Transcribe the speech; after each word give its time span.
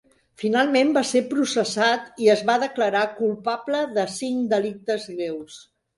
Finalment 0.43 0.93
va 0.95 1.01
ser 1.09 1.19
processat 1.33 2.23
i 2.27 2.31
es 2.35 2.43
va 2.51 2.57
declarar 2.63 3.03
culpable 3.19 3.83
de 3.99 4.07
cinc 4.15 4.53
delictes 4.55 5.07
greus. 5.17 5.61